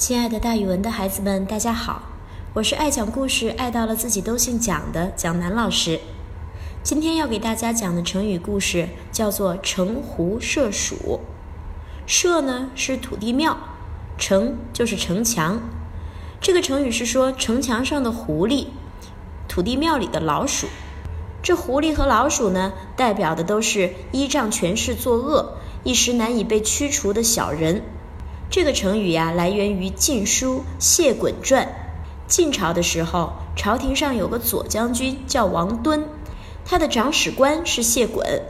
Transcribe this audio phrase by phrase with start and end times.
[0.00, 2.00] 亲爱的，大语文的孩子们，大家好！
[2.54, 6.00] 我是爱讲故事、爱到了自己都姓蒋的蒋楠老师。
[6.82, 11.20] 今天要给大家讲的成语故事叫做“城狐社鼠”。
[12.08, 13.58] 社呢是土地庙，
[14.16, 15.60] 城就是城墙。
[16.40, 18.68] 这个成语是说城墙上的狐狸，
[19.48, 20.66] 土地庙里的老鼠。
[21.42, 27.82] 这狐狸和老鼠呢，代表的都是依仗权势作恶、一时难以被驱除的小人。
[28.50, 31.66] 这个成语呀，来源于《晋书·谢衮传》。
[32.26, 36.08] 晋朝的时候，朝廷上有个左将军叫王敦，
[36.64, 38.42] 他的长史官是谢衮，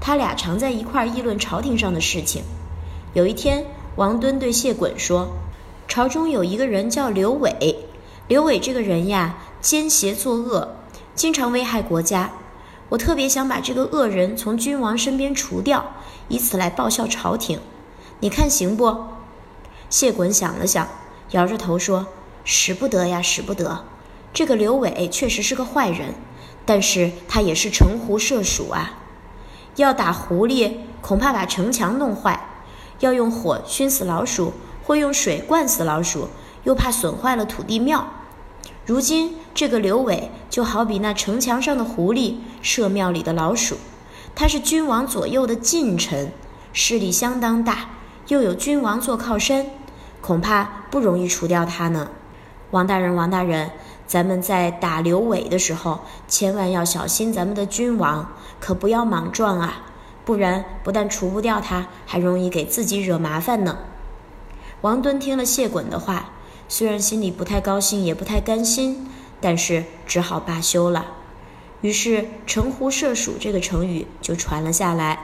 [0.00, 2.44] 他俩常在一块儿议论朝廷上的事情。
[3.14, 3.66] 有一天，
[3.96, 5.30] 王敦对谢衮说
[5.88, 7.80] ：“朝中有一个人叫刘伟，
[8.28, 10.76] 刘伟这个人呀，奸邪作恶，
[11.16, 12.30] 经常危害国家。
[12.90, 15.84] 我特别想把这个恶人从君王身边除掉，
[16.28, 17.58] 以此来报效朝廷。
[18.20, 18.96] 你看行不？”
[19.90, 20.86] 谢衮想了想，
[21.30, 22.06] 摇着头说
[22.44, 23.84] ：“使不得呀，使不得。
[24.32, 26.14] 这个刘伟确实是个坏人，
[26.66, 28.98] 但是他也是城狐社鼠啊。
[29.76, 32.38] 要打狐狸，恐怕把城墙弄坏；
[33.00, 34.52] 要用火熏死老鼠，
[34.84, 36.28] 或用水灌死老鼠，
[36.64, 38.06] 又怕损坏了土地庙。
[38.84, 43.76] 如今这个刘伟就好比那城墙上的狐狸，社庙里的老鼠。
[44.34, 46.32] 他是君王左右的近臣，
[46.72, 47.90] 势力相当大，
[48.28, 49.66] 又有君王做靠山。”
[50.20, 52.10] 恐怕不容易除掉他呢，
[52.72, 53.70] 王大人，王大人，
[54.04, 59.86] 咱们在打刘伟的时候，千万要小心咱们的君王，可不要莽撞啊，
[60.24, 63.78] 不然不但除不掉他，还容易给自己惹麻烦呢。
[64.80, 66.30] 王敦听了谢衮的话，
[66.68, 69.08] 虽然心里不太高兴，也不太甘心，
[69.40, 71.06] 但是只好罢休了。
[71.80, 75.20] 于是“城狐社鼠”这个成语就传了下来。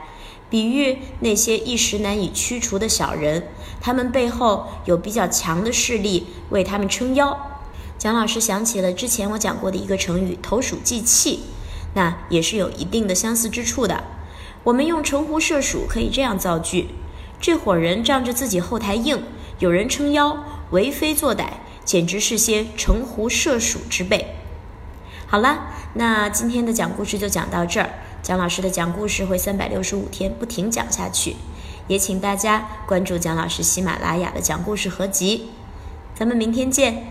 [0.50, 3.48] 比喻那些一时难以驱除的小人，
[3.80, 7.60] 他们背后有比较强的势力为他们撑腰。
[7.98, 11.40] 蒋老师想起了之前我讲过的一个成语“投鼠忌器”，
[11.94, 14.04] 那也是有一定的相似之处的。
[14.64, 16.88] 我们用“城狐社鼠”可以这样造句：
[17.40, 19.22] 这伙人仗着自己后台硬，
[19.58, 21.46] 有人撑腰，为非作歹，
[21.84, 24.36] 简直是些城狐社鼠之辈。
[25.26, 27.90] 好了，那今天的讲故事就讲到这儿。
[28.24, 31.36] 蒋老师的讲故事会三百六十五天不停讲下去，
[31.88, 35.50] 也请大家关注蒋老师喜马拉雅的讲故事合集。
[36.14, 37.04] 咱们明天见。